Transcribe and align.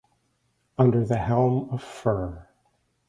Under 0.79 1.05
the 1.05 1.19
helm 1.19 1.69
of 1.69 1.83
Fr. 1.83 2.31